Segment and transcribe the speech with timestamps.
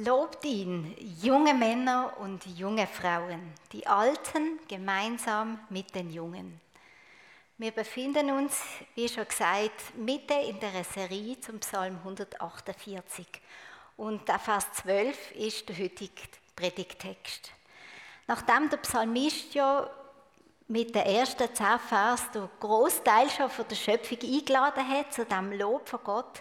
[0.00, 6.60] Lobt ihn, junge Männer und junge Frauen, die Alten gemeinsam mit den Jungen.
[7.56, 8.62] Wir befinden uns,
[8.94, 13.26] wie schon gesagt, mitten in der Serie zum Psalm 148.
[13.96, 16.22] Und der Vers 12 ist der heutige
[16.54, 17.50] Predigtext.
[18.28, 19.90] Nachdem der Psalmist ja
[20.68, 25.50] mit den ersten zehn Vers den Großteil schon von der Schöpfung eingeladen hat, zu dem
[25.50, 26.40] Lob von Gott,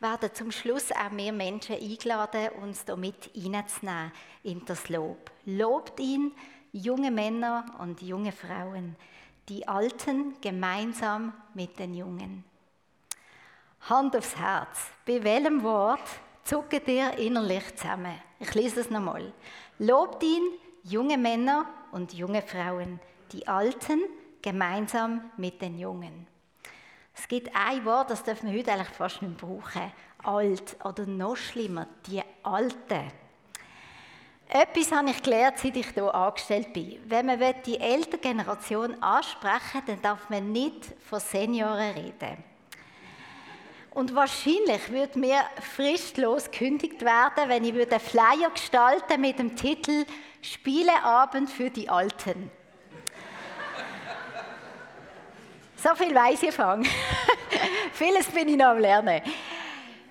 [0.00, 5.30] werden zum Schluss auch mehr Menschen eingeladen, uns damit hineinzunehmen in das Lob.
[5.44, 6.32] Lobt ihn,
[6.72, 8.96] junge Männer und junge Frauen,
[9.48, 12.44] die Alten gemeinsam mit den Jungen.
[13.88, 14.90] Hand aufs Herz.
[15.06, 16.00] Bei welchem Wort
[16.44, 18.20] zuckt ihr innerlich zusammen?
[18.40, 19.32] Ich lese es nochmal.
[19.78, 20.42] Lobt ihn,
[20.82, 23.00] junge Männer und junge Frauen,
[23.32, 24.02] die Alten
[24.42, 26.26] gemeinsam mit den Jungen.
[27.18, 29.92] Es gibt ein Wort, das dürfen wir heute eigentlich fast nicht brauchen.
[30.22, 33.10] Alt oder noch schlimmer, die Alten.
[34.48, 37.00] Etwas habe ich gelernt, seit ich hier angestellt bin.
[37.06, 42.44] Wenn man die ältere Generation ansprechen will, dann darf man nicht von Senioren reden.
[43.90, 45.40] Und wahrscheinlich würde mir
[45.74, 50.04] fristlos gekündigt werden, wenn ich einen Flyer gestalten mit dem Titel
[50.42, 52.50] Spieleabend für die Alten.
[55.86, 56.84] So viel weiß ich von.
[57.92, 59.22] Vieles bin ich noch am Lernen.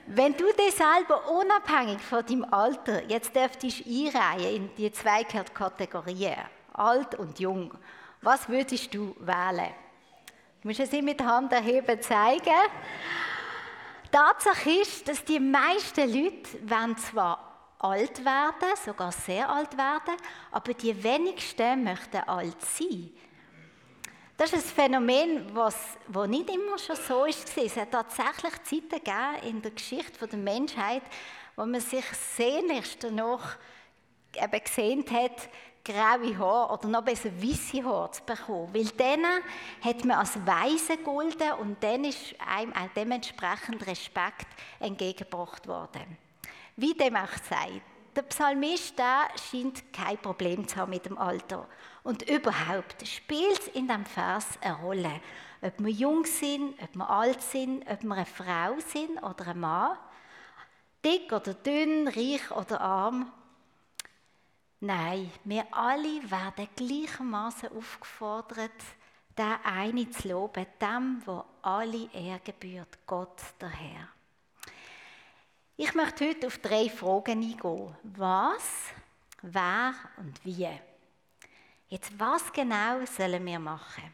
[0.07, 6.37] Wenn du dich selber unabhängig von deinem Alter jetzt dürftest einreihen in die zwei Kategorien,
[6.71, 7.73] alt und jung,
[8.21, 9.73] was würdest du wählen?
[10.61, 12.71] Du musst es ihm mit der Hand erheben zeigen.
[14.09, 20.15] Tatsache ist, dass die meisten Leute wenn zwar alt werden, sogar sehr alt werden,
[20.51, 23.11] aber die wenigsten möchten alt sein.
[24.37, 25.75] Das ist ein Phänomen, was,
[26.07, 27.57] was nicht immer schon so ist.
[27.57, 31.03] Es hat tatsächlich Zeiten gegeben in der Geschichte der Menschheit,
[31.55, 32.03] wo man sich
[32.35, 33.57] sehnlichst danach
[34.33, 35.49] eben gesehen hat,
[35.85, 38.73] graue Haare oder noch besser weiße Haare zu bekommen.
[38.73, 39.23] Weil dann
[39.81, 44.47] hat man als Weise gegolten und dann ist einem auch dementsprechend Respekt
[44.81, 46.17] entgegengebracht worden.
[46.75, 47.81] Wie dem auch sei,
[48.13, 51.67] der Psalmist der scheint kein Problem zu haben mit dem Alter.
[52.05, 55.21] Und überhaupt spielt es in diesem Vers eine Rolle.
[55.59, 59.59] Ob wir jung sind, ob wir alt sind, ob wir eine Frau sind oder ein
[59.59, 59.97] Mann,
[61.03, 63.31] dick oder dünn, reich oder arm.
[64.81, 68.83] Nein, wir alle werden gleichermaßen aufgefordert,
[69.35, 74.09] den einen zu loben, dem, wo alle Ehre gebührt, Gott der Herr.
[75.75, 77.95] Ich möchte heute auf drei Fragen eingehen.
[78.03, 78.91] Was,
[79.41, 80.69] wer und wie.
[81.87, 84.11] Jetzt, was genau sollen wir machen?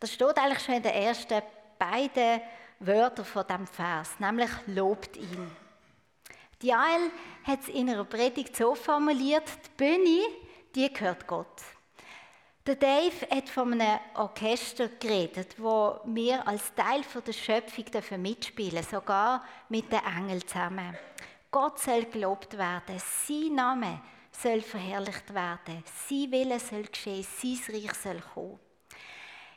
[0.00, 1.42] Das steht eigentlich schon in den ersten
[1.78, 2.40] beiden
[2.80, 5.50] Wörtern von dem Vers, nämlich lobt ihn.
[6.62, 7.10] Die Eil
[7.44, 10.22] hat es in ihrer Predigt so formuliert: Die Bühne,
[10.74, 11.62] die gehört Gott.
[12.66, 18.90] Der Dave hat von einem Orchester geredet, wo wir als Teil der Schöpfung mitspielen dürfen,
[18.90, 20.96] sogar mit den Engeln zusammen.
[21.50, 24.00] Gott soll gelobt werden, sein Name
[24.42, 25.82] soll verherrlicht werden.
[26.08, 28.60] Sein Wille soll geschehen, sein Reich soll kommen.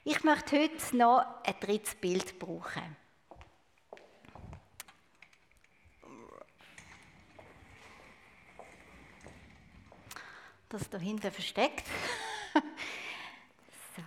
[0.04, 2.98] Ich möchte heute noch ein drittes Bild brauchen.
[10.70, 11.86] Das da hinten versteckt.
[13.96, 14.02] so.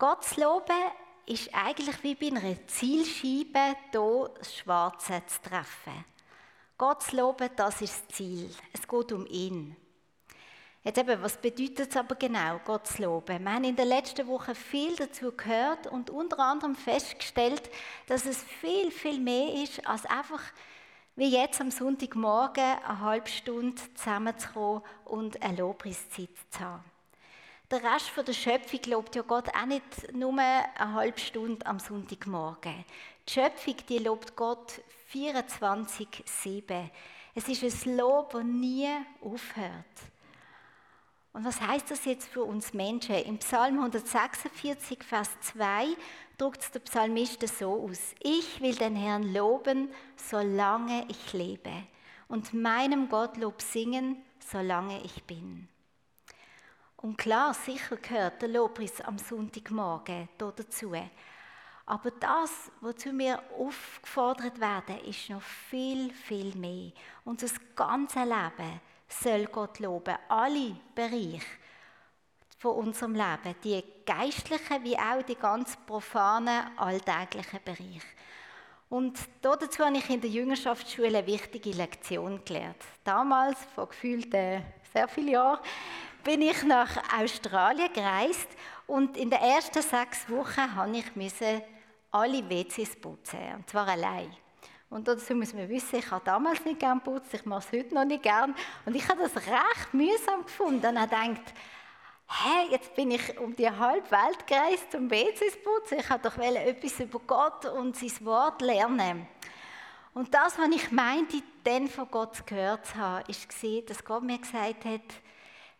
[0.00, 0.80] Gott zu loben
[1.26, 6.06] ist eigentlich wie bei einer Zielscheibe, hier das Schwarze zu treffen.
[6.78, 8.48] Gott zu loben, das ist das Ziel.
[8.72, 9.76] Es geht um ihn.
[10.82, 13.44] Jetzt eben, was bedeutet es aber genau, Gott zu loben?
[13.44, 17.68] Wir haben in den letzten Wochen viel dazu gehört und unter anderem festgestellt,
[18.06, 20.40] dass es viel, viel mehr ist, als einfach
[21.14, 26.84] wie jetzt am Sonntagmorgen eine halbe Stunde zusammenzukommen und eine Lobpreiszeit zu haben.
[27.70, 32.84] Der Rest der Schöpfung lobt ja Gott auch nicht nur eine halbe Stunde am Sonntagmorgen.
[33.28, 34.80] Die Schöpfung, die lobt Gott
[35.12, 36.90] 24-7.
[37.32, 38.88] Es ist ein Lob, das nie
[39.20, 39.70] aufhört.
[41.32, 43.14] Und was heißt das jetzt für uns Menschen?
[43.14, 45.86] Im Psalm 146, Vers 2
[46.38, 48.16] drückt es der Psalmist so aus.
[48.18, 51.70] Ich will den Herrn loben, solange ich lebe
[52.26, 55.68] und meinem Gottlob singen, solange ich bin.
[57.02, 60.94] Und klar, sicher gehört der Lobpreis am Sonntagmorgen dazu.
[61.86, 66.92] Aber das, wozu wir aufgefordert werden, ist noch viel, viel mehr.
[67.24, 70.14] Unser ganzes Leben soll Gott loben.
[70.28, 71.40] Alle Bereiche
[72.58, 78.06] von unserem Leben, die geistlichen wie auch die ganz profanen, alltäglichen Bereiche.
[78.90, 82.84] Und dazu habe ich in der Jüngerschaftsschule eine wichtige Lektion gelernt.
[83.04, 85.60] Damals, vor gefühlt sehr vielen Jahren,
[86.22, 88.48] bin ich nach Australien gereist
[88.86, 91.62] und in den ersten sechs Wochen habe ich
[92.10, 94.34] alle WCs putzen, und zwar allein.
[94.90, 97.94] Und dazu muss man wissen, ich habe damals nicht gern putzt, ich mache es heute
[97.94, 98.54] noch nicht gern.
[98.84, 101.54] Und ich habe das recht mühsam gefunden und habe gedacht,
[102.26, 105.98] hey, jetzt bin ich um die halbe Welt gereist zum WCs putzen.
[106.00, 109.28] Ich wollte doch etwas über Gott und sein Wort lernen.
[110.12, 114.84] Und das, was ich meinte, dann von Gott gehört habe, war, dass Gott mir gesagt
[114.84, 115.02] hat,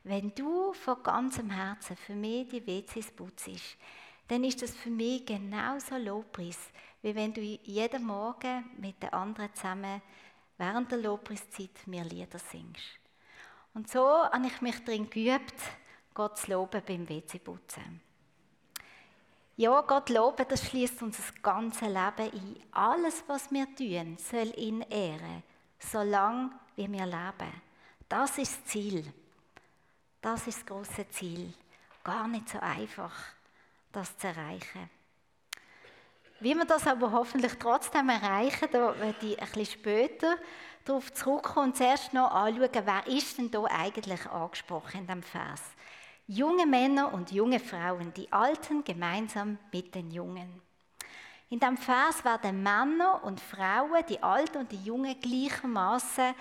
[0.05, 3.77] wenn du von ganzem Herzen für mich die WCs putzt,
[4.29, 6.59] dann ist das für mich genauso Lobpreis,
[7.03, 10.01] wie wenn du jeden Morgen mit den anderen zusammen
[10.57, 13.01] während der Lobpreiszeit mir Lieder singst.
[13.73, 15.55] Und so habe ich mich darin geübt,
[16.13, 18.01] Gott zu loben beim WC-Putzen.
[19.57, 22.57] Ja, Gott loben, das schließt unser ganzes Leben ein.
[22.73, 25.43] Alles, was wir tun, soll ihn ehren,
[25.79, 27.63] solange wir leben.
[28.09, 29.13] Das ist das Ziel.
[30.21, 31.53] Das ist das große Ziel.
[32.05, 33.13] Gar nicht so einfach
[33.93, 34.91] das zu erreichen.
[36.41, 40.37] Wie wir das aber hoffentlich trotzdem erreichen, da werde ich ein bisschen später
[40.85, 45.63] darauf zurückkommen und zuerst noch anschauen, wer ist denn da eigentlich angesprochen in diesem Vers.
[46.27, 50.63] Junge Männer und junge Frauen, die Alten gemeinsam mit den Jungen.
[51.51, 56.35] In diesem Vers werden Männer und Frauen, die Alten und die Jungen gleichermaßen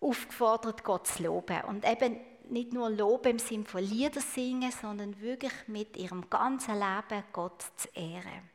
[0.00, 1.62] aufgefordert, Gott zu loben.
[1.62, 2.20] Und eben
[2.50, 7.64] nicht nur loben im Sinne von Lieder singen, sondern wirklich mit ihrem ganzen Leben Gott
[7.76, 8.50] zu ehren.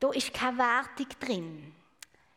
[0.00, 1.74] Da ist keine Wertung drin.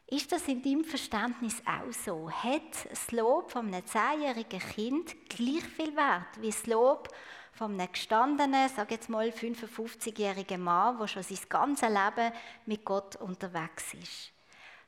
[0.10, 2.32] Ist das in deinem Verständnis auch so?
[2.32, 7.10] Hat das Lob von einem zehnjährigen Kind gleich viel Wert wie das Lob
[7.52, 12.32] von einem gestandenen, sag jetzt mal 55-jährigen Mann, der schon sein ganzes Leben
[12.66, 14.32] mit Gott unterwegs ist?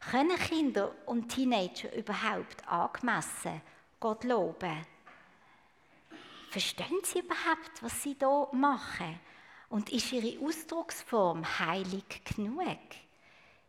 [0.09, 3.61] Können Kinder und Teenager überhaupt angemessen
[3.99, 4.85] Gott loben.
[6.49, 9.19] Verstehen sie überhaupt, was sie da machen?
[9.69, 12.79] Und ist ihre Ausdrucksform heilig genug?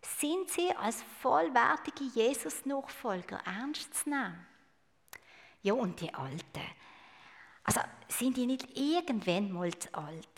[0.01, 4.47] Sind sie als vollwertige Jesus-Nachfolger ernst zu nehmen?
[5.63, 6.63] Ja, und die Alten.
[7.65, 10.29] Also sind die nicht irgendwann mal zu alt?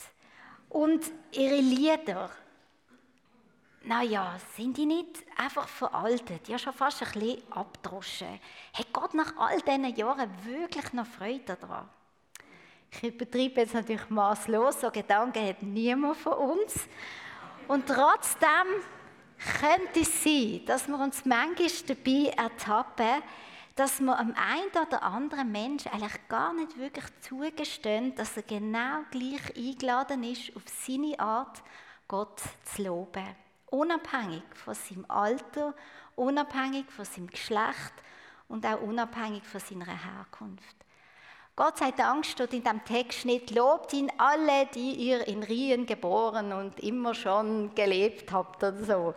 [0.68, 2.30] Und ihre Lieder,
[3.84, 8.40] naja, sind die nicht einfach veraltet, ja schon fast ein bisschen abgedroschen?
[8.72, 11.88] Hat Gott nach all diesen Jahren wirklich noch Freude daran?
[12.90, 16.86] Ich übertreibe jetzt natürlich maßlos, so Gedanken hat niemand von uns.
[17.66, 18.48] Und trotzdem
[19.60, 23.22] könnte es sein, dass wir uns manchmal dabei ertappen,
[23.74, 29.00] dass wir am einen oder anderen Menschen eigentlich gar nicht wirklich zugestehen, dass er genau
[29.10, 31.62] gleich eingeladen ist, auf seine Art
[32.06, 33.41] Gott zu loben
[33.72, 35.74] unabhängig von seinem Alter,
[36.14, 37.94] unabhängig von seinem Geschlecht
[38.48, 40.76] und auch unabhängig von seiner Herkunft.
[41.56, 45.84] Gott sei Dank steht in diesem Text nicht, lobt ihn alle, die ihr in Rien
[45.84, 49.14] geboren und immer schon gelebt habt oder so.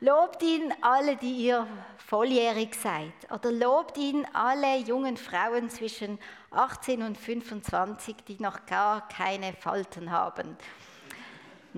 [0.00, 1.66] Lobt ihn alle, die ihr
[1.96, 3.14] volljährig seid.
[3.30, 6.18] Oder lobt ihn alle jungen Frauen zwischen
[6.50, 10.58] 18 und 25, die noch gar keine Falten haben.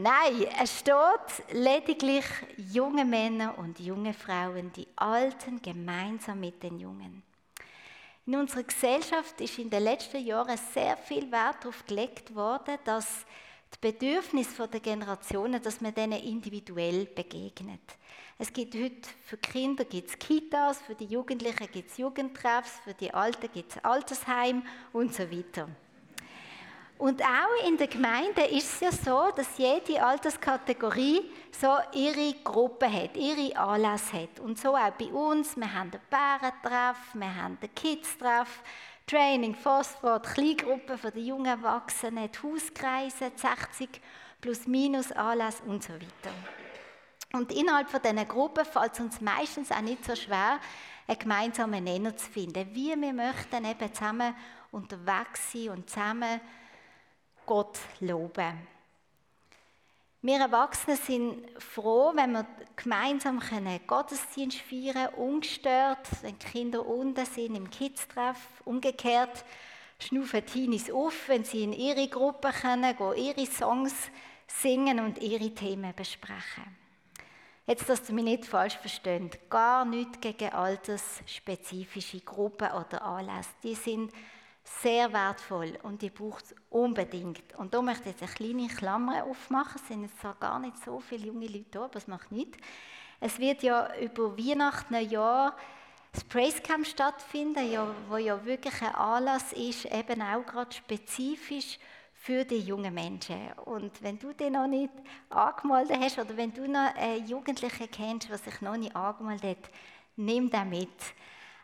[0.00, 2.24] Nein, es steht lediglich
[2.56, 7.24] junge Männer und junge Frauen, die Alten gemeinsam mit den Jungen.
[8.24, 13.26] In unserer Gesellschaft ist in den letzten Jahren sehr viel Wert darauf gelegt worden, dass
[13.74, 17.80] die Bedürfnisse der Generationen, dass man denen individuell begegnet.
[18.38, 23.12] Es gibt heute für Kinder gibt's Kitas, für die Jugendlichen gibt es Jugendtreffs, für die
[23.12, 24.62] Alten gibt es Altersheim
[24.92, 25.68] und so weiter.
[26.98, 32.92] Und auch in der Gemeinde ist es ja so, dass jede Alterskategorie so ihre Gruppe
[32.92, 34.40] hat, ihre Anlässe hat.
[34.40, 35.56] Und so auch bei uns.
[35.56, 38.62] Wir haben den Bärentreff, wir haben den Kids-Treff,
[39.06, 43.88] Training, Phosphor, Kleingruppen für die jungen Erwachsenen, die Hauskreise, 60
[44.40, 46.34] plus minus Anlässe und so weiter.
[47.32, 50.58] Und innerhalb von diesen Gruppen fällt es uns meistens auch nicht so schwer,
[51.06, 52.74] einen gemeinsamen Nenner zu finden.
[52.74, 54.34] Wie wir möchten eben zusammen
[54.72, 56.40] unterwegs sein und zusammen
[57.48, 58.58] Gott loben.
[60.20, 67.24] Wir Erwachsene sind froh, wenn wir gemeinsam können Gottesdienst feiern ungestört, wenn die Kinder unten
[67.24, 68.36] sind im Kids-Treff.
[68.66, 69.46] Umgekehrt
[69.98, 73.94] schnaufen Teenies auf, wenn sie in ihre Gruppe können, gehen ihre Songs
[74.46, 76.76] singen und ihre Themen besprechen.
[77.66, 83.48] Jetzt, dass du mich nicht falsch verstehst, gar nichts gegen altersspezifische Gruppen oder Anlässe.
[83.62, 84.12] Die sind
[84.82, 87.54] sehr wertvoll und die braucht es unbedingt.
[87.56, 89.80] Und da möchte ich jetzt eine kleine Klammer aufmachen.
[89.80, 92.58] Es sind jetzt zwar gar nicht so viele junge Leute da, aber es macht nichts.
[93.20, 95.56] Es wird ja über Weihnachten ein Jahr
[96.12, 101.78] das Praise Camp stattfinden, ja, wo ja wirklich ein Anlass ist, eben auch gerade spezifisch
[102.14, 103.52] für die jungen Menschen.
[103.64, 104.92] Und wenn du dich noch nicht
[105.30, 109.70] angemeldet hast oder wenn du noch einen Jugendlichen kennst, der sich noch nicht angemeldet hat,
[110.16, 110.88] nimm den mit.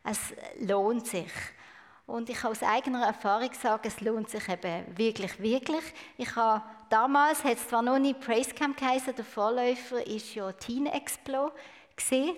[0.04, 1.32] Es lohnt sich.
[2.06, 5.84] Und ich kann aus eigener Erfahrung sagen, es lohnt sich eben wirklich, wirklich.
[6.18, 10.52] Ich habe damals, hat es zwar noch nicht Praise Camp geheißen, der Vorläufer ist ja
[10.52, 11.50] Teen Explo
[11.96, 12.36] gesehen.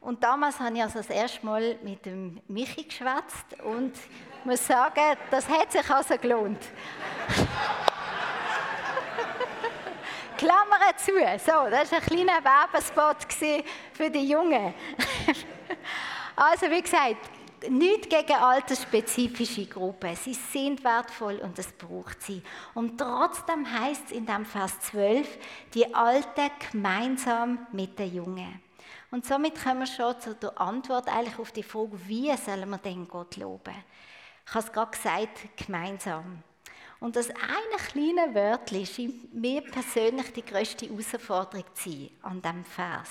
[0.00, 3.92] Und damals habe ich also das erste Mal mit dem Michi geschwätzt und
[4.44, 6.58] muss sagen, das hat sich also gelohnt.
[10.36, 11.12] Klammer zu.
[11.38, 13.18] So, das war ein kleiner Werbespot
[13.92, 14.74] für die Jungen.
[16.36, 17.30] also, wie gesagt,
[17.68, 20.16] nichts gegen altersspezifische Gruppen.
[20.16, 22.42] Sie sind wertvoll und es braucht sie.
[22.74, 25.38] Und trotzdem heißt es in dem Vers 12,
[25.74, 28.62] die Alten gemeinsam mit den Jungen.
[29.10, 32.78] Und somit kommen wir schon zu der Antwort eigentlich auf die Frage, wie sollen wir
[32.78, 33.74] denn Gott loben?
[34.46, 36.42] Ich habe es gerade gesagt, gemeinsam.
[36.98, 42.64] Und das eine kleine Wörtchen scheint mir persönlich die größte Herausforderung zu sein an diesem
[42.64, 43.10] Vers.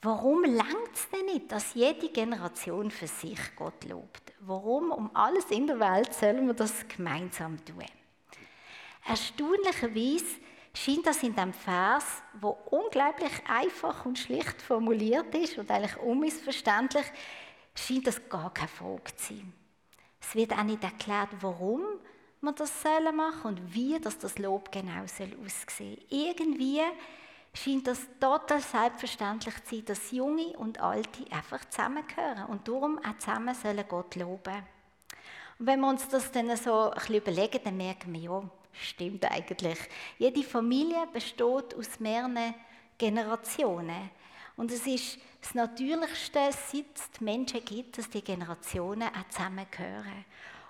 [0.00, 4.32] Warum langt es denn nicht, dass jede Generation für sich Gott lobt?
[4.40, 7.84] Warum um alles in der Welt sollen wir das gemeinsam tun?
[9.04, 10.36] Erstaunlicherweise
[10.72, 17.06] scheint das in dem Vers, wo unglaublich einfach und schlicht formuliert ist und eigentlich unmissverständlich,
[17.74, 19.52] scheint das gar keine Frage zu sein.
[20.20, 21.82] Es wird auch nicht erklärt, warum
[22.40, 25.98] man das machen sollen und wie das, das Lob genau soll aussehen.
[26.08, 26.82] Irgendwie
[27.54, 33.18] scheint das total selbstverständlich zu sein, dass Junge und Alte einfach zusammengehören und darum auch
[33.18, 34.62] zusammen sollen Gott loben.
[35.58, 39.24] Und wenn wir uns das dann so ein bisschen überlegen, dann merken wir, ja, stimmt
[39.30, 39.78] eigentlich.
[40.18, 42.54] Jede Familie besteht aus mehreren
[42.96, 44.10] Generationen.
[44.56, 50.24] Und es ist das Natürlichste, seit es Menschen gibt, dass die Generationen auch zusammengehören.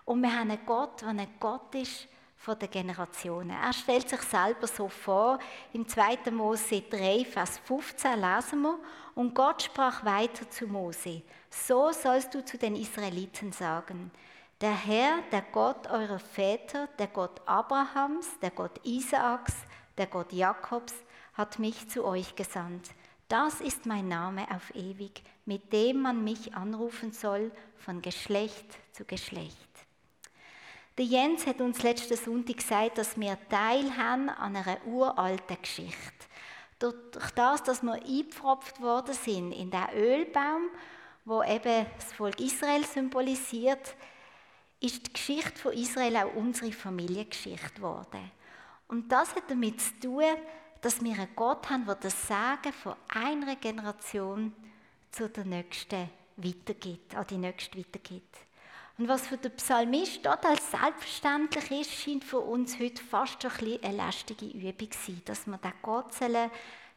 [0.04, 2.08] Und wir haben einen Gott, der ein Gott ist
[2.38, 3.50] von den Generationen.
[3.50, 5.38] Er stellt sich selber so vor.
[5.72, 6.30] Im 2.
[6.30, 8.78] Mose 3, Vers 15 lesen wir,
[9.14, 14.12] und Gott sprach weiter zu Mose, so sollst du zu den Israeliten sagen,
[14.60, 19.54] der Herr, der Gott eurer Väter, der Gott Abrahams, der Gott Isaaks,
[19.96, 20.94] der Gott Jakobs,
[21.34, 22.90] hat mich zu euch gesandt.
[23.28, 29.04] Das ist mein Name auf ewig, mit dem man mich anrufen soll von Geschlecht zu
[29.04, 29.67] Geschlecht.
[30.98, 35.94] Der Jens hat uns letzten Sonntag gesagt, dass wir Teil haben an einer uralten Geschichte.
[36.80, 40.68] Durch das, dass wir eingepfropft worden sind in den Ölbaum,
[41.24, 43.94] wo eben das Volk Israel symbolisiert,
[44.80, 48.32] ist die Geschichte von Israel auch unsere Familiengeschichte geworden.
[48.88, 50.24] Und das hat damit zu tun,
[50.80, 54.52] dass wir einen Gott haben, der das Sagen von einer Generation
[55.12, 58.47] zu der nächsten weitergibt, an die nächste weitergibt.
[58.98, 63.82] Und was für den Psalmist total selbstverständlich ist, scheint für uns heute fast ein bisschen
[63.84, 66.12] eine lästige Übung zu sein, dass wir den Gott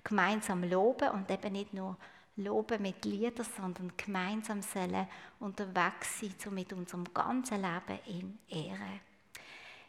[0.04, 1.96] gemeinsam loben und eben nicht nur
[2.38, 5.08] loben mit Liedern, sondern gemeinsam sollen
[5.40, 9.02] unterwegs sein, so mit unserem ganzen Leben in Ehre.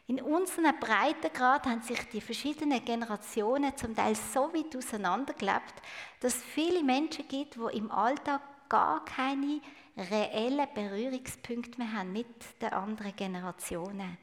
[0.05, 5.81] In unseren Breitengrad haben sich die verschiedenen Generationen zum Teil so weit auseinandergelebt,
[6.19, 9.61] dass es viele Menschen gibt, die im Alltag gar keine
[9.97, 14.17] reellen Berührungspunkte mehr haben mit den anderen Generationen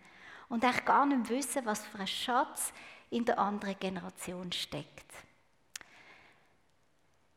[0.48, 2.72] und eigentlich gar nicht wissen, was für ein Schatz
[3.10, 5.06] in der anderen Generation steckt.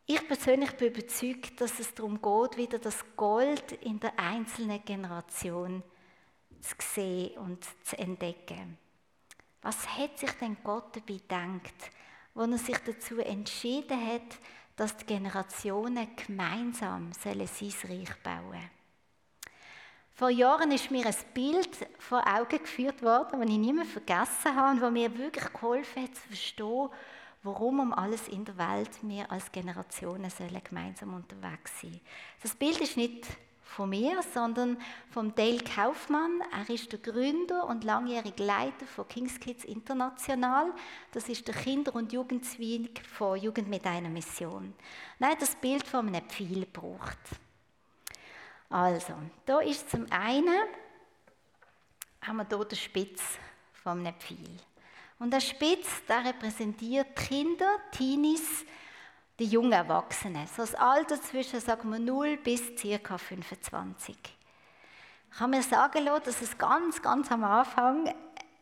[0.05, 5.81] Ich persönlich bin überzeugt, dass es darum geht, wieder das Gold in der einzelnen Generation
[6.59, 8.77] zu sehen und zu entdecken.
[9.61, 11.73] Was hat sich denn Gott dabei gedacht,
[12.35, 14.39] als er sich dazu entschieden hat,
[14.75, 18.69] dass die Generationen gemeinsam sein Reich bauen sollen?
[20.15, 24.55] Vor Jahren ist mir ein Bild vor Augen geführt worden, das ich nie mehr vergessen
[24.55, 26.89] habe und das mir wirklich geholfen hat zu verstehen,
[27.41, 30.31] warum um alles in der Welt wir als Generationen
[30.63, 31.99] gemeinsam unterwegs sein.
[32.41, 33.25] Das Bild ist nicht
[33.73, 34.77] von mir, sondern
[35.09, 36.41] von Dale Kaufmann.
[36.51, 40.71] Er ist der Gründer und langjährige Leiter von Kings Kids International.
[41.11, 44.73] Das ist der Kinder- und Jugendzweig von Jugend mit einer Mission.
[45.19, 47.17] Nein, das Bild von einem Pfeil braucht.
[48.69, 49.13] Also,
[49.45, 50.67] da ist zum einen
[52.21, 53.21] haben wir hier den Spitz
[53.73, 54.57] von einem Pfeil.
[55.19, 58.65] Und der Spitz, der repräsentiert Kinder, Teenies,
[59.39, 63.17] die jungen Erwachsenen, so das Alter zwischen, sagen wir, 0 bis ca.
[63.17, 64.15] 25.
[65.31, 68.13] Ich habe mir sagen lassen, dass es ganz, ganz am Anfang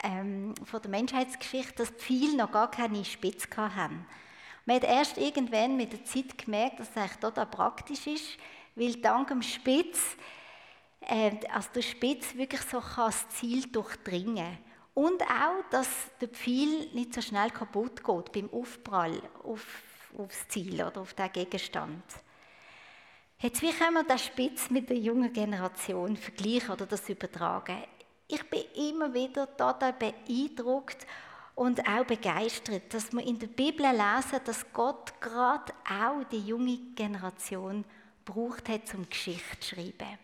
[0.04, 4.06] ähm, von der Menschheitsgeschichte, dass viele noch gar keine Spitze haben.
[4.66, 8.38] Man hat erst irgendwann mit der Zeit gemerkt, dass es eigentlich total praktisch ist,
[8.75, 10.16] weil dank dem Spitz,
[11.01, 14.58] äh, also der Spitz wirklich so kann das Ziel durchdringen
[14.94, 19.66] und auch, dass der Pfeil nicht so schnell kaputt geht beim Aufprall auf,
[20.18, 22.03] aufs Ziel oder auf den Gegenstand.
[23.39, 27.84] Jetzt, wie können wir das Spitz mit der jungen Generation vergleichen oder das übertragen?
[28.27, 31.08] Ich bin immer wieder total beeindruckt
[31.56, 36.77] und auch begeistert, dass wir in der Bibel lesen, dass Gott gerade auch die junge
[36.96, 37.84] Generation
[38.24, 40.18] braucht hat, um Geschichte zu schreiben.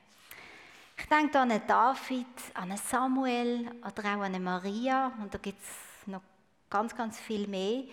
[1.00, 5.38] Ich denke an einen David, an einen Samuel oder auch an eine Maria und da
[5.38, 6.22] gibt es noch
[6.70, 7.84] ganz, ganz viel mehr,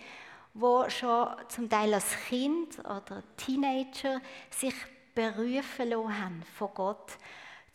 [0.55, 4.21] wo schon zum Teil als Kind oder Teenager
[4.51, 4.75] sich
[5.15, 7.19] berufen haben von Gott,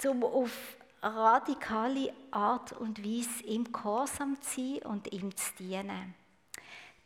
[0.05, 6.15] um auf radikale Art und Weise ihm gehorsam zu sein und ihm zu dienen.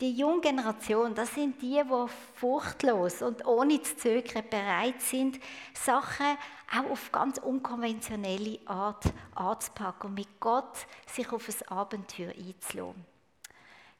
[0.01, 5.39] Die junge Generation, das sind die, die furchtlos und ohne zu zögern bereit sind,
[5.74, 6.38] Sachen
[6.75, 10.75] auch auf ganz unkonventionelle Art anzupacken und mit Gott
[11.08, 13.12] sich auf ein Abenteuer einzulassen.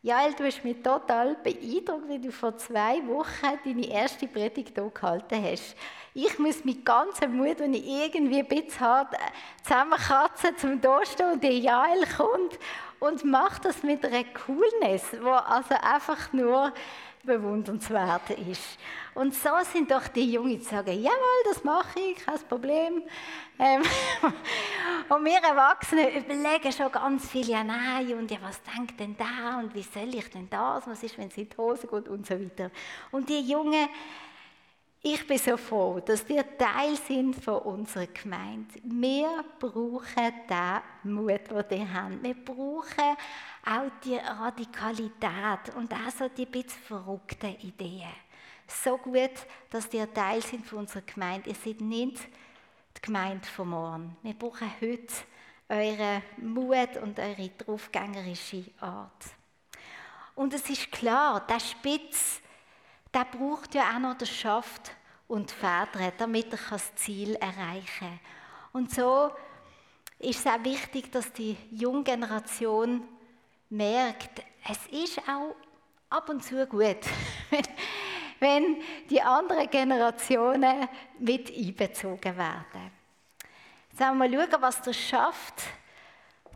[0.05, 4.91] Jael, du hast mich total beeindruckt, wie du vor zwei Wochen deine erste Predigt hier
[4.93, 5.77] gehalten hast.
[6.13, 9.17] Ich muss mit ganzem Mut, wenn ich irgendwie ein bisschen hart äh,
[9.63, 12.60] zusammenkratzen, zum da stehen und die Jael kommt
[13.00, 16.73] und macht das mit einer Coolness, wo also einfach nur
[17.23, 18.77] bewundernswert ist.
[19.13, 23.03] Und so sind doch die Jungen, die sagen, jawohl, das mache ich, kein Problem.
[23.57, 23.81] Ähm,
[25.09, 29.59] und wir Erwachsenen überlegen schon ganz viel, ja nein, und ja, was denkt denn da
[29.59, 32.25] und wie soll ich denn das, was ist, wenn es in die Hose geht und
[32.25, 32.71] so weiter.
[33.12, 33.88] Und die Jungen,
[35.06, 38.74] ich bin so froh, dass wir Teil sind von unserer Gemeinde.
[38.84, 42.24] Wir brauchen den Mut, den wir haben.
[42.24, 43.18] Wir brauchen
[43.66, 48.13] auch die Radikalität und auch so die bisschen verrückten Ideen.
[48.66, 49.32] So gut,
[49.70, 51.50] dass ihr Teil sind von unserer Gemeinde.
[51.50, 52.20] Ihr seid nicht
[52.96, 54.16] die Gemeinde von morgen.
[54.24, 55.13] Wir brauchen heute
[55.68, 59.26] euren Mut und eure draufgängerische Art.
[60.36, 62.42] Und es ist klar, der Spitz,
[63.13, 64.91] der braucht ja auch noch den Schaft
[65.28, 68.19] und Väter, damit er das Ziel erreichen kann.
[68.73, 69.32] Und so
[70.19, 73.04] ist es auch wichtig, dass die junge Generation
[73.69, 75.56] merkt, es ist auch
[76.10, 76.99] ab und zu gut,
[78.39, 80.88] wenn die anderen Generationen
[81.19, 82.91] mit einbezogen werden.
[83.89, 85.63] Jetzt wollen wir mal schauen, was das schafft,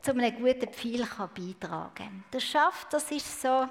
[0.02, 2.24] zu einem guten Pfeil beitragen kann.
[2.32, 3.68] Das schafft, das ist so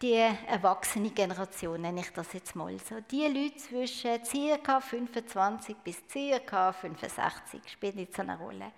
[0.00, 3.00] die erwachsene Generation, nenne ich das jetzt mal so.
[3.10, 4.80] Die Leute zwischen ca.
[4.80, 6.02] 25 bis
[6.46, 6.72] ca.
[6.72, 8.72] 65 spielen nicht so eine Rolle.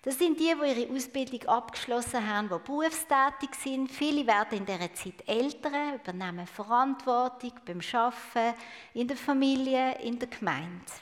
[0.00, 3.90] Das sind die, die ihre Ausbildung abgeschlossen haben, die berufstätig sind.
[3.90, 8.58] Viele werden in dieser Zeit Eltern, übernehmen Verantwortung beim Arbeiten,
[8.94, 10.92] in der Familie, in der Gemeinde.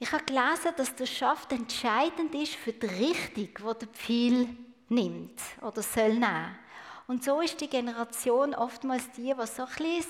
[0.00, 4.48] Ich habe gelesen, dass das Schaft entscheidend ist für die Richtung, die der Pfeil
[4.88, 6.58] nimmt oder soll nehmen.
[7.08, 10.04] Und so ist die Generation oftmals die, die so ein bisschen,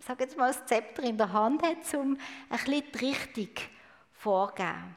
[0.00, 2.16] sag jetzt mal, das Zepter in der Hand hat, um
[2.48, 3.50] ein bisschen die Richtung
[4.14, 4.96] vorzugeben.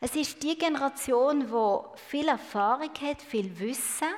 [0.00, 4.08] Es ist die Generation, die viel Erfahrung hat, viel Wissen,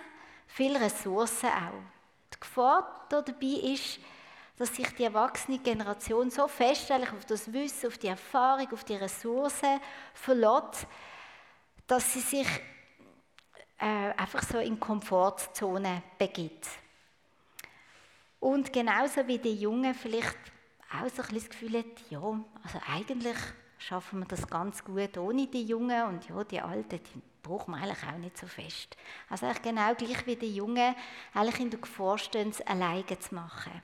[0.47, 1.83] viel Ressourcen auch.
[2.33, 3.35] Die Gefahr dabei
[3.75, 4.01] ist,
[4.57, 8.95] dass sich die erwachsene Generation so fest auf das Wissen, auf die Erfahrung, auf die
[8.95, 9.79] Ressourcen
[10.15, 10.87] verlässt,
[11.87, 12.49] dass sie sich
[13.79, 16.69] äh, einfach so in Komfortzone begibt.
[18.41, 20.37] Und genauso wie die Jungen vielleicht
[20.93, 23.37] auch so ein bisschen das Gefühl hat, ja, also eigentlich
[23.79, 27.79] schaffen wir das ganz gut ohne die Jungen und ja, die Alten, die brauchen wir
[27.79, 28.97] eigentlich auch nicht so fest.
[29.29, 30.95] Also eigentlich genau gleich wie die Jungen
[31.35, 33.83] eigentlich in der Gefahr stehen, es alleine zu machen.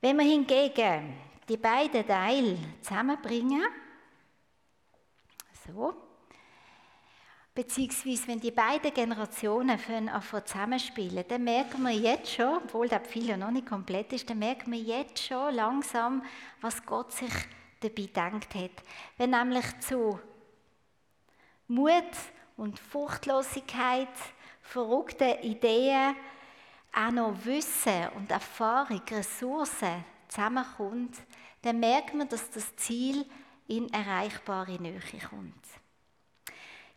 [0.00, 1.16] Wenn wir hingegen
[1.48, 3.64] die beiden Teile zusammenbringen,
[5.66, 5.94] so,
[7.54, 9.78] beziehungsweise wenn die beiden Generationen
[10.44, 14.38] zusammenspielen, dann merken wir jetzt schon, obwohl der Pfeil ja noch nicht komplett ist, dann
[14.38, 16.22] merken wir jetzt schon langsam,
[16.60, 17.32] was Gott sich
[17.80, 18.70] dabei gedacht hat.
[19.18, 20.18] Wenn nämlich zu
[21.68, 21.92] Mut
[22.56, 24.08] und Furchtlosigkeit,
[24.62, 26.14] verrückte Ideen,
[26.94, 31.16] auch noch Wissen und Erfahrung, Ressourcen zusammenkommt,
[31.62, 33.24] dann merkt man, dass das Ziel
[33.68, 35.81] in erreichbare Nähe kommt.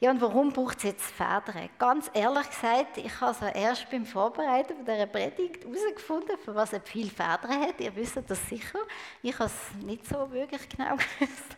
[0.01, 1.69] Ja, und warum braucht es jetzt Federn?
[1.79, 6.73] Ganz ehrlich gesagt, ich habe so erst beim Vorbereiten von dieser Predigt herausgefunden, für was
[6.73, 7.79] er viel Federn hat.
[7.79, 8.79] Ihr wisst das sicher.
[9.23, 11.57] Ich habe es nicht so wirklich genau gewusst.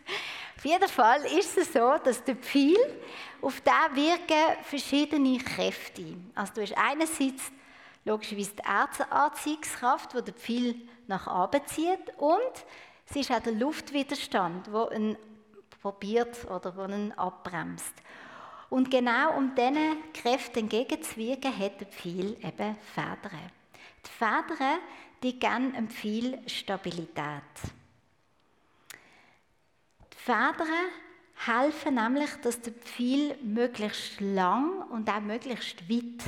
[0.56, 2.76] Auf jeden Fall ist es so, dass der Pfeil,
[3.42, 6.16] auf den wirken verschiedene Kräfte.
[6.34, 7.50] Also du hast einerseits
[8.04, 10.74] logischerweise die Erdanziehungskraft, die der Pfeil
[11.08, 12.64] nach oben zieht und
[13.08, 15.16] es ist auch der Luftwiderstand, der ihn
[15.80, 17.94] probiert oder der ihn abbremst.
[18.70, 23.50] Und genau um diesen Kräften entgegenzuwirken, hat der Pfeil eben Federn.
[24.04, 24.78] Die Federn,
[25.22, 27.42] die geben dem Pfeil Stabilität.
[30.12, 30.90] Die Federn
[31.46, 36.22] helfen nämlich, dass der Pfeil möglichst lang und auch möglichst weit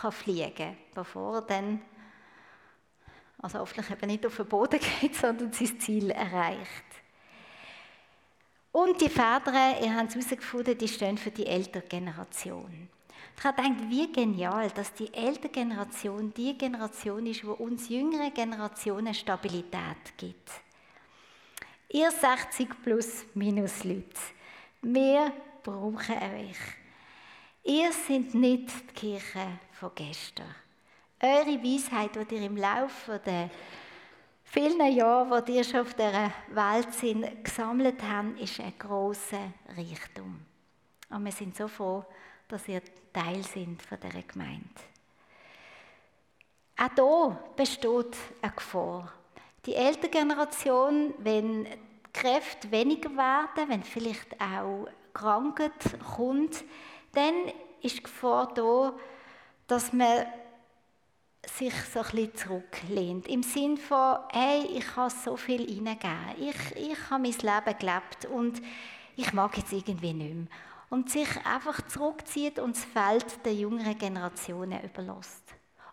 [0.00, 1.82] kann fliegen kann, bevor er dann,
[3.38, 6.93] also hoffentlich eben nicht auf den Boden geht, sondern sein Ziel erreicht.
[8.74, 12.88] Und die Väter, ihr habt es herausgefunden, die stehen für die ältere Generation.
[13.38, 18.32] Ich habe gedacht, wie genial, dass die ältere Generation die Generation ist, die uns jüngere
[18.32, 20.50] Generationen Stabilität gibt.
[21.88, 24.08] Ihr 60 plus minus Leute,
[24.82, 25.32] wir
[25.62, 26.58] brauchen euch.
[27.62, 30.52] Ihr seid nicht die Kirche von gestern.
[31.20, 33.50] Eure Weisheit, die ihr im Laufe der
[34.54, 40.40] vielen Jahren, die ihr schon auf dieser Welt sind, gesammelt habt, ist ein grosser Reichtum.
[41.10, 42.04] Und wir sind so froh,
[42.46, 42.80] dass ihr
[43.12, 44.68] Teil sind von dieser Gemeinde.
[46.76, 49.12] Auch hier besteht eine Gefahr.
[49.66, 51.70] Die ältere Generation, wenn die
[52.12, 55.72] Kräfte weniger werden, wenn vielleicht auch Krankheit
[56.14, 56.62] kommt,
[57.12, 57.34] dann
[57.82, 58.94] ist die Gefahr da,
[59.66, 60.26] dass man
[61.50, 63.28] sich so ein zurücklehnt.
[63.28, 68.26] Im Sinn von, hey, ich habe so viel hineingegeben, ich, ich habe mein Leben gelebt
[68.32, 68.62] und
[69.16, 70.46] ich mag jetzt irgendwie nicht mehr.
[70.90, 75.42] Und sich einfach zurückzieht und das Feld der jüngeren Generationen überlässt.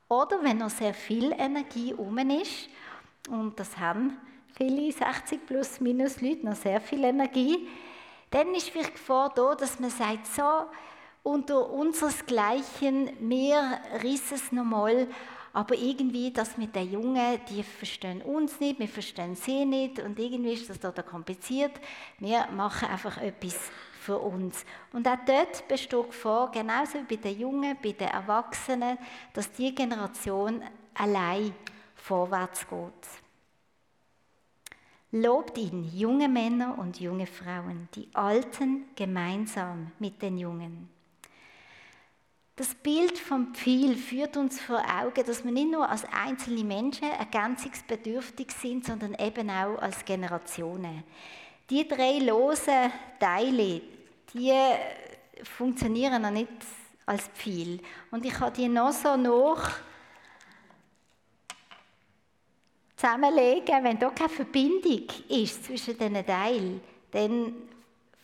[0.08, 2.70] Oder wenn noch sehr viel Energie um ist,
[3.30, 4.18] und das haben
[4.56, 7.68] viele 60 plus minus Leute noch sehr viel Energie,
[8.30, 10.44] dann ist vielleicht Gefahr da, dass man sagt, so,
[11.24, 15.08] unter unseresgleichen, wir rissen es nochmal
[15.54, 20.18] aber irgendwie, das mit den Jungen, die verstehen uns nicht, wir verstehen sie nicht und
[20.18, 21.74] irgendwie ist das total kompliziert.
[22.20, 24.66] Wir machen einfach etwas für uns.
[24.94, 28.98] Und auch dort besteht Gefahr, genauso wie bei den Jungen, bei den Erwachsenen,
[29.34, 31.54] dass die Generation allein
[31.96, 33.22] vorwärts geht.
[35.12, 41.01] Lobt ihn, junge Männer und junge Frauen, die Alten gemeinsam mit den Jungen.
[42.62, 47.10] Das Bild vom Pfeil führt uns vor Augen, dass wir nicht nur als einzelne Menschen
[47.10, 51.04] ergänzungsbedürftig sind, sondern eben auch als Generationen.
[51.72, 53.82] Die drei losen Teile,
[54.32, 54.54] die
[55.42, 56.50] funktionieren noch nicht
[57.08, 57.80] als Pfeil.
[58.12, 59.68] Und ich habe die noch so noch
[62.96, 63.84] zusammenlegen.
[63.84, 67.56] Wenn da keine Verbindung ist zwischen diesen Teilen, dann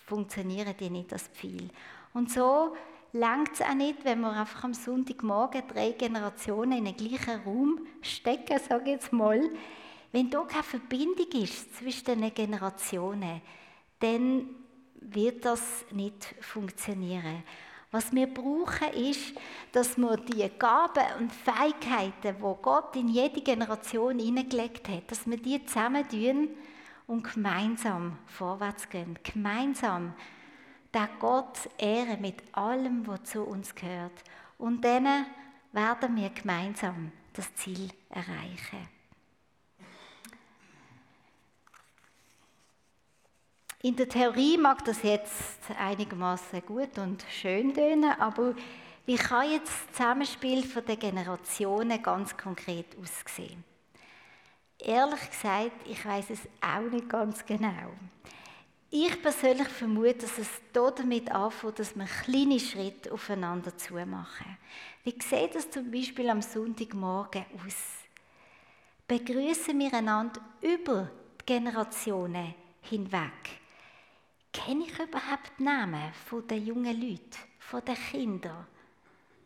[0.05, 1.71] funktionieren die nicht als Pfeil.
[2.13, 2.75] Und so
[3.13, 7.87] langt es auch nicht, wenn wir einfach am Sonntagmorgen drei Generationen in den gleichen Raum
[8.01, 9.41] stecken, sage ich jetzt mal.
[10.11, 13.41] Wenn da keine Verbindung ist zwischen den Generationen,
[13.99, 14.49] dann
[15.01, 17.43] wird das nicht funktionieren.
[17.91, 19.33] Was wir brauchen, ist,
[19.71, 25.37] dass wir die Gaben und Fähigkeiten, die Gott in jede Generation hineingelegt hat, dass wir
[25.37, 26.49] die zusammentun
[27.07, 29.17] und gemeinsam vorwärts gehen.
[29.23, 30.13] Gemeinsam
[30.93, 34.23] der Gott ehren mit allem, was zu uns gehört.
[34.57, 35.25] Und dann
[35.71, 38.87] werden wir gemeinsam das Ziel erreichen.
[43.83, 48.55] In der Theorie mag das jetzt einigermaßen gut und schön tönen, aber
[49.05, 53.63] wie kann jetzt das Zusammenspiel den Generationen ganz konkret aussehen?
[54.79, 57.93] Ehrlich gesagt, ich weiß es auch nicht ganz genau.
[58.89, 64.57] Ich persönlich vermute, dass es damit anfängt, dass wir kleine Schritte aufeinander zu machen.
[65.03, 67.75] Wie sieht das zum Beispiel am Sonntagmorgen aus?
[69.05, 71.09] Begrüßen wir einander über
[71.41, 73.59] die Generationen hinweg.
[74.53, 76.13] Kenne ich überhaupt die Namen
[76.49, 78.67] der jungen Leute, von den Kindern?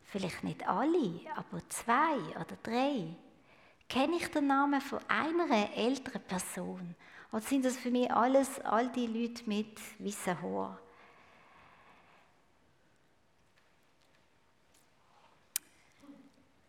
[0.04, 3.08] Vielleicht nicht alle, aber zwei oder drei.
[3.89, 6.95] Kenne ich den Namen von einer älteren Person?
[7.32, 10.80] Oder sind das für mich alles all die Leute mit weißen Haar?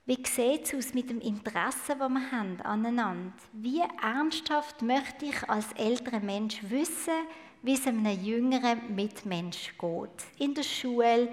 [0.04, 3.32] Wie sieht es aus mit dem Interesse, das wir haben aneinander?
[3.52, 7.14] Wie ernsthaft möchte ich als älterer Mensch wissen,
[7.62, 10.40] wie es einem jüngeren Mitmensch geht.
[10.40, 11.32] In der Schule,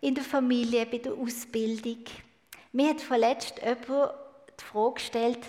[0.00, 2.04] in der Familie, bei der Ausbildung.
[2.72, 3.86] Mir hat vorletzt jemand
[4.58, 5.40] die Frage gestellt,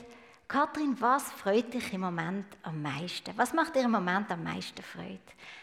[0.48, 3.36] Kathrin, was freut dich im Moment am meisten?
[3.38, 5.20] Was macht dir im Moment am meisten Freude?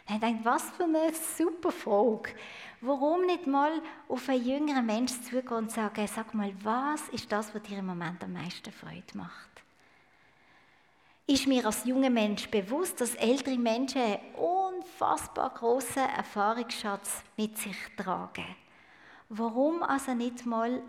[0.08, 2.34] Ich dachte, was für eine super Frage.
[2.80, 7.54] Warum nicht mal auf einen jüngeren Menschen zugehen und sagen, sag mal, was ist das,
[7.54, 9.50] was dir im Moment am meisten Freude macht?
[11.26, 17.76] Ist mir als junger Mensch bewusst, dass ältere Menschen einen unfassbar großen Erfahrungsschatz mit sich
[17.96, 18.56] tragen?
[19.28, 20.82] Warum also nicht mal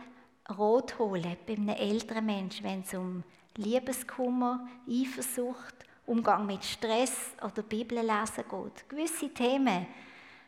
[0.57, 3.23] Rot holen bei einem älteren Menschen, wenn es um
[3.57, 8.89] Liebeskummer, Eifersucht, Umgang mit Stress oder Bibellesen geht.
[8.89, 9.87] Gewisse Themen,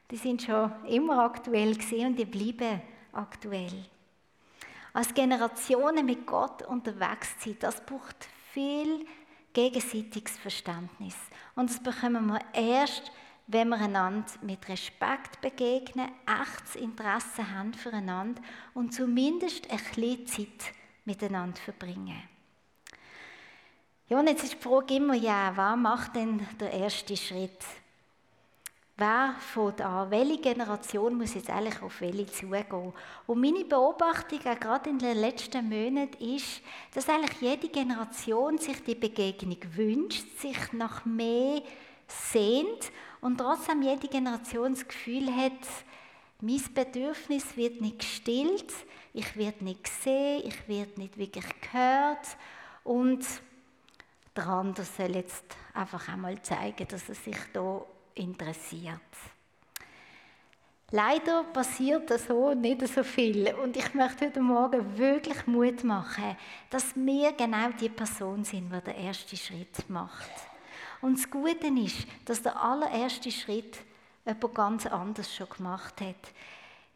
[0.10, 3.86] die sind schon immer aktuell gesehen und die bleiben aktuell.
[4.94, 9.06] Als Generationen mit Gott unterwegs sind, das braucht viel
[9.54, 11.16] gegenseitiges Verständnis.
[11.56, 13.12] Und das bekommen wir erst,
[13.48, 18.42] wenn wir einander mit Respekt begegnen, echtes Interesse haben füreinander
[18.74, 20.74] und zumindest ein bisschen Zeit
[21.06, 22.33] miteinander verbringen.
[24.14, 27.58] Ja, und jetzt ist die Frage immer, ja, wer macht denn der erste Schritt?
[28.96, 30.12] Wer fängt an?
[30.12, 32.94] Welche Generation muss jetzt eigentlich auf welche zugehen?
[33.26, 36.62] Und meine Beobachtung, auch gerade in den letzten Monaten, ist,
[36.94, 41.64] dass eigentlich jede Generation sich die Begegnung wünscht, sich nach mehr
[42.08, 45.68] sehnt und trotzdem jede Generation das Gefühl hat,
[46.40, 48.74] mein Bedürfnis wird nicht gestillt,
[49.12, 52.38] ich werde nicht gesehen, ich werde nicht wirklich gehört
[52.84, 53.26] und
[54.36, 57.82] der andere soll jetzt einfach einmal zeigen, dass er sich da
[58.16, 59.00] interessiert.
[60.92, 63.52] Leider passiert so nicht so viel.
[63.56, 66.38] Und ich möchte heute Morgen wirklich Mut machen,
[66.70, 70.30] dass wir genau die Person sind, die den ersten Schritt macht.
[71.02, 73.80] Und das Gute ist, dass der allererste Schritt
[74.24, 76.32] jemand ganz anders schon gemacht hat.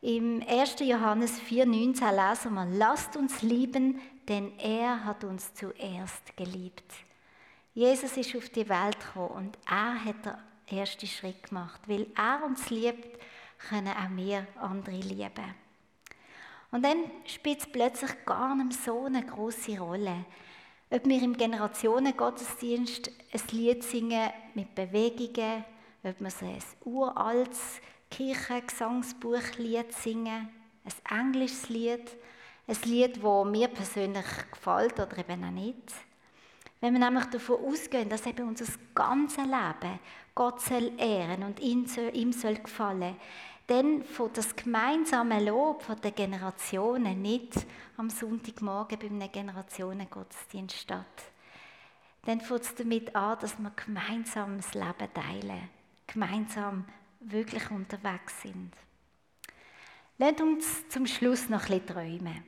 [0.01, 0.75] Im 1.
[0.81, 7.06] Johannes 4,19 lesen wir: Lasst uns lieben, denn er hat uns zuerst geliebt.
[7.77, 11.79] Jesus ist auf die Welt gekommen und er hat den ersten Schritt gemacht.
[11.85, 13.19] Weil er uns liebt,
[13.69, 15.53] können auch wir andere lieben.
[16.71, 20.25] Und dann spielt es plötzlich gar nicht so eine große Rolle,
[20.89, 25.63] ob wir im Generationengottesdienst ein Lied singen mit Bewegungen,
[26.01, 30.49] ob wir so ein uraltes Kirchengesangsbuchlied singen,
[30.83, 32.17] ein englisches Lied,
[32.65, 35.93] ein Lied, das mir persönlich gefällt oder eben auch nicht.
[36.79, 39.99] Wenn wir nämlich davon ausgehen, dass eben unser ganzes Leben
[40.35, 43.15] Gott soll ehren und ihm soll, ihm soll gefallen,
[43.65, 47.53] dann von das gemeinsame Lob der Generationen nicht
[47.97, 51.05] am Sonntagmorgen bei einem Generationengottesdienst statt.
[52.25, 55.69] Dann fängt es damit an, dass wir gemeinsam das Leben teilen,
[56.05, 56.85] gemeinsam
[57.19, 58.71] wirklich unterwegs sind.
[60.17, 62.43] Lasst uns zum Schluss noch ein bisschen träumen.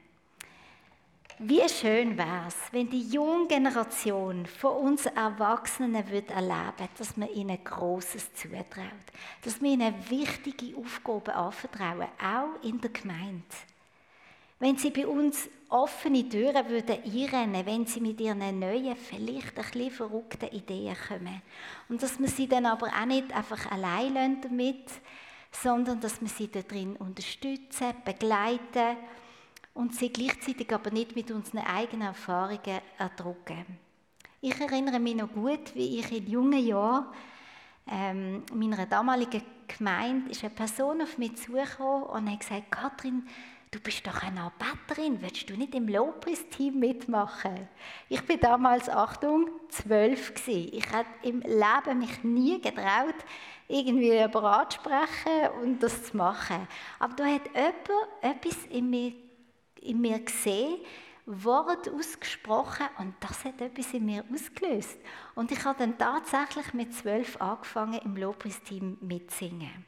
[1.41, 7.29] Wie schön wäre es, wenn die junge Generation von uns Erwachsenen wird erleben, dass man
[7.29, 8.65] ihnen Großes zutraut,
[9.45, 13.45] dass wir ihnen wichtige Aufgaben anvertrauen, auch in der Gemeinde.
[14.59, 19.63] Wenn sie bei uns offene Türen würden einrennen, wenn sie mit ihren neuen, vielleicht ein
[19.63, 21.41] bisschen verrückten Ideen kommen.
[21.87, 24.91] Und dass wir sie dann aber auch nicht einfach allein damit,
[25.53, 28.97] sondern dass wir sie darin unterstützen, begleiten
[29.73, 33.65] und sie gleichzeitig aber nicht mit unseren eigenen Erfahrungen erdrücken.
[34.41, 37.07] Ich erinnere mich noch gut, wie ich in jungen Jahren
[37.91, 43.27] ähm, meiner damaligen Gemeinde ist eine Person auf mich zugekommen und hat gesagt, Kathrin,
[43.71, 47.67] du bist doch eine Arbeiterin, willst du nicht im Lobpreisteam mitmachen?
[48.07, 50.69] Ich bin damals, Achtung, zwölf gewesen.
[50.73, 53.15] Ich hätte im Leben mich nie getraut,
[53.67, 56.67] irgendwie über sprechen und das zu machen.
[56.99, 57.85] Aber da hat jemand
[58.21, 59.13] etwas in mir
[59.81, 60.79] in mir gesehen,
[61.25, 64.97] Wort ausgesprochen und das hat etwas in mir ausgelöst.
[65.35, 69.85] Und ich habe dann tatsächlich mit zwölf angefangen, im Lobpreisteam mitzusingen.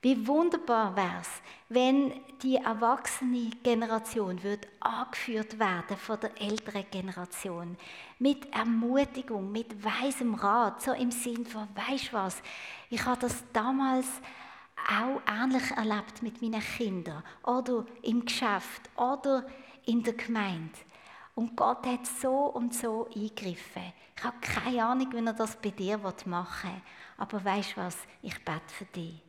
[0.00, 1.30] Wie wunderbar wäre es,
[1.70, 7.78] wenn die erwachsene Generation wird angeführt werden von der älteren Generation
[8.18, 12.42] mit Ermutigung, mit weisem Rat, so im Sinn von, weißt was,
[12.90, 14.06] ich habe das damals
[14.76, 19.46] auch ähnlich erlebt mit meinen Kindern oder im Geschäft oder
[19.86, 20.78] in der Gemeinde.
[21.34, 23.92] Und Gott hat so und so eingegriffen.
[24.16, 26.82] Ich habe keine Ahnung, wie er das bei dir machen will.
[27.18, 27.96] Aber weißt du was?
[28.22, 29.20] Ich bete für dich.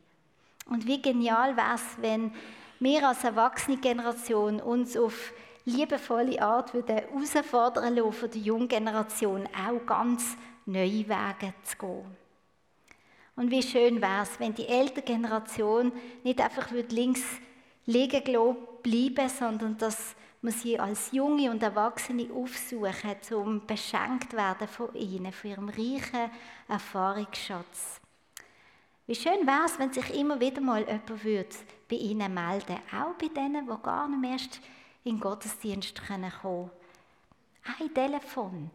[0.66, 2.32] Und wie genial wäre es, wenn
[2.80, 5.32] wir als erwachsene Generation uns auf
[5.64, 12.25] liebevolle Art herausfordern lassen, von der jungen Generation auch ganz neue Wege zu gehen.
[13.36, 15.92] Und wie schön wäre es, wenn die ältere Generation
[16.24, 17.22] nicht einfach links
[17.84, 18.24] liegen
[18.82, 25.32] bleiben, sondern dass man sie als Junge und Erwachsene aufsuchen, um beschenkt werden von ihnen,
[25.32, 26.30] von ihrem reichen
[26.68, 28.00] Erfahrungsschatz.
[29.06, 31.56] Wie schön wäre es, wenn sich immer wieder mal jemand würde
[31.88, 34.60] bei ihnen melden auch bei denen, die gar nicht erst
[35.04, 36.70] in den Gottesdienst kommen können.
[37.78, 38.70] Ein Telefon,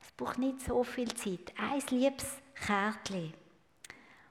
[0.00, 3.34] es braucht nicht so viel Zeit, ein liebes Kärtchen.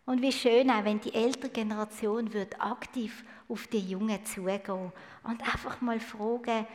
[0.08, 4.94] Und wie schön auch, wenn die ältere Generation wird aktiv auf die Jungen zugehen
[5.24, 6.66] und einfach mal fragen,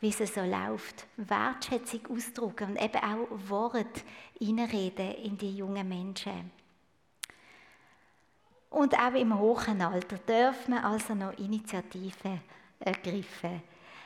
[0.00, 1.06] wie es so läuft.
[1.16, 4.02] Wertschätzung ausdrücken und eben auch Worte
[4.38, 6.50] reinreden in die jungen Menschen.
[8.68, 12.42] Und auch im hohen Alter dürfen wir also noch Initiativen
[12.78, 13.62] ergreifen.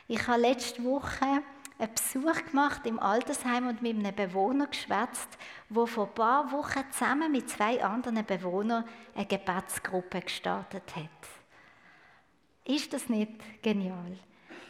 [0.06, 1.42] Ich habe letzte Woche
[1.78, 6.84] einen Besuch gemacht im Altersheim und mit einem Bewohner geschwätzt, der vor ein paar Wochen
[6.90, 8.84] zusammen mit zwei anderen Bewohnern
[9.14, 11.10] eine Gebetsgruppe gestartet hat.
[12.64, 14.18] Ist das nicht genial?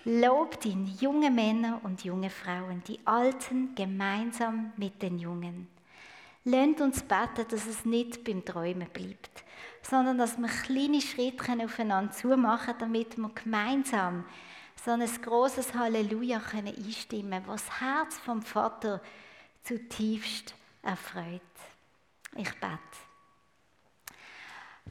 [0.04, 5.68] Lobt ihn, junge Männer und junge Frauen, die Alten gemeinsam mit den Jungen.
[6.44, 9.44] Lernt uns beten, dass es nicht beim Träumen bleibt,
[9.82, 14.24] sondern dass wir kleine Schritte aufeinander zumachen, damit wir gemeinsam
[14.84, 19.00] so ein großes Halleluja können einstimmen, was das Herz vom Vater
[19.62, 21.40] zutiefst erfreut.
[22.36, 22.78] Ich bete.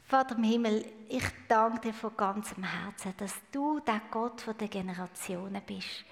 [0.04, 5.62] Vater im Himmel, ich danke dir von ganzem Herzen, dass du der Gott der Generationen
[5.66, 6.04] bist.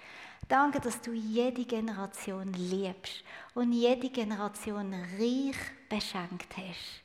[0.48, 5.56] Danke, dass du jede Generation liebst und jede Generation reich
[5.88, 7.02] beschenkt hast.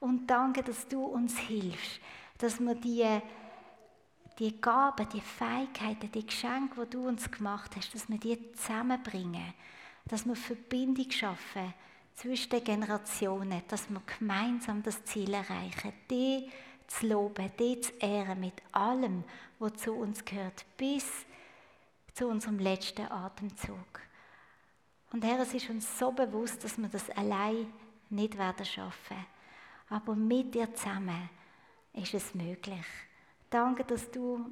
[0.00, 2.00] Und danke, dass du uns hilfst,
[2.38, 3.20] dass wir die
[4.38, 9.54] die Gaben, die Fähigkeiten, die Geschenke, die du uns gemacht hast, dass wir die zusammenbringen,
[10.06, 11.74] dass wir Verbindung schaffen
[12.14, 16.50] zwischen den Generationen, dass wir gemeinsam das Ziel erreichen, die
[16.86, 19.24] zu loben, die zu ehren mit allem,
[19.58, 21.06] was zu uns gehört, bis
[22.14, 24.00] zu unserem letzten Atemzug.
[25.12, 27.72] Und Herr, es ist uns so bewusst, dass wir das allein
[28.10, 29.26] nicht werden schaffen.
[29.88, 31.30] Aber mit dir zusammen
[31.92, 32.86] ist es möglich.
[33.50, 34.48] Danke, dass du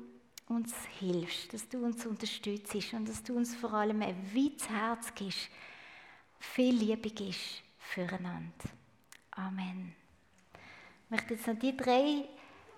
[0.48, 5.14] uns hilfst, dass du uns unterstützt und dass du uns vor allem ein weites Herz
[5.14, 5.48] gibst,
[6.40, 8.68] viel Liebe gibst füreinander.
[9.30, 9.94] Amen.
[11.04, 12.24] Ich möchte jetzt noch die drei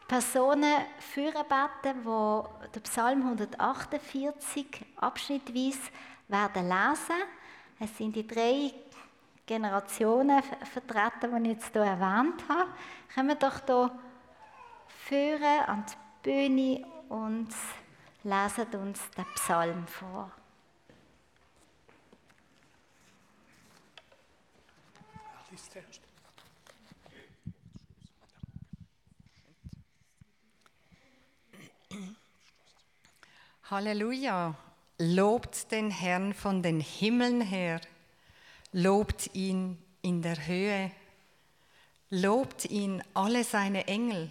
[0.07, 5.79] Personen führen beten, die den Psalm 148 abschnittweise
[6.29, 7.23] werden lesen.
[7.79, 8.75] Es sind die drei
[9.47, 12.71] Generationen vertreten, die ich jetzt hier erwähnt habe.
[13.15, 13.91] Kommen wir doch hier
[14.87, 17.49] führen an die Bühne und
[18.23, 20.31] lesen uns den Psalm vor.
[33.71, 34.55] Halleluja!
[34.99, 37.81] Lobt den Herrn von den Himmeln her,
[38.73, 40.91] lobt ihn in der Höhe,
[42.11, 44.31] lobt ihn alle seine Engel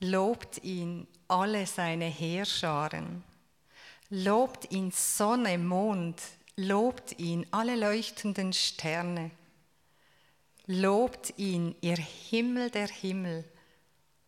[0.00, 3.24] Lobt ihn alle seine Heerscharen.
[4.10, 6.22] Lobt ihn Sonne, Mond,
[6.56, 9.32] lobt ihn alle leuchtenden Sterne.
[10.66, 13.44] Lobt ihn, ihr Himmel der Himmel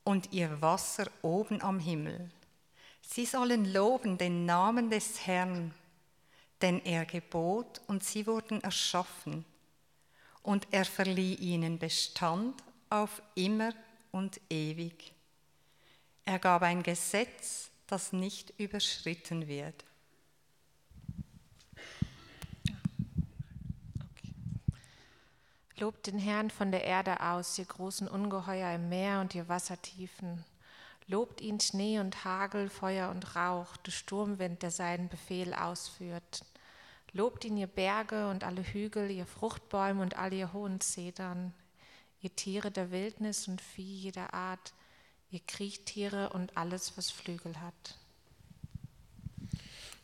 [0.03, 2.31] und ihr Wasser oben am Himmel.
[3.01, 5.73] Sie sollen loben den Namen des Herrn,
[6.63, 9.45] denn er gebot und sie wurden erschaffen.
[10.43, 13.73] Und er verlieh ihnen Bestand auf immer
[14.11, 15.13] und ewig.
[16.31, 19.85] Er gab ein Gesetz, das nicht überschritten wird.
[25.77, 30.45] Lobt den Herrn von der Erde aus, ihr großen Ungeheuer im Meer und ihr Wassertiefen.
[31.09, 36.45] Lobt ihn Schnee und Hagel, Feuer und Rauch, der Sturmwind, der seinen Befehl ausführt.
[37.11, 41.53] Lobt ihn ihr Berge und alle Hügel, ihr Fruchtbäume und all ihr hohen Zedern,
[42.21, 44.75] ihr Tiere der Wildnis und Vieh jeder Art,
[45.31, 47.99] ihr Kriechtiere und alles, was Flügel hat.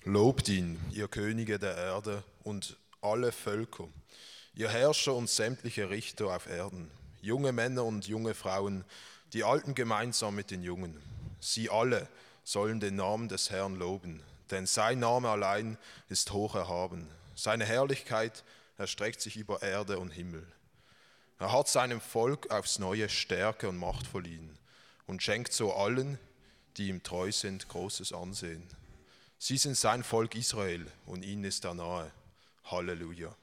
[0.05, 3.89] Lobt ihn, ihr Könige der Erde und alle Völker,
[4.55, 6.91] ihr Herrscher und sämtliche Richter auf Erden,
[7.23, 8.85] junge Männer und junge Frauen,
[9.33, 10.97] die Alten gemeinsam mit den Jungen.
[11.41, 12.09] Sie alle
[12.45, 14.23] sollen den Namen des Herrn loben,
[14.53, 15.77] denn sein Name allein
[16.09, 17.09] ist hoch erhaben.
[17.35, 18.45] Seine Herrlichkeit
[18.79, 20.47] erstreckt sich über Erde und Himmel.
[21.41, 24.57] Er hat seinem Volk aufs neue Stärke und Macht verliehen
[25.07, 26.19] und schenkt so allen,
[26.77, 28.63] die ihm treu sind, großes Ansehen.
[29.39, 32.11] Sie sind sein Volk Israel und ihnen ist er nahe.
[32.65, 33.35] Halleluja.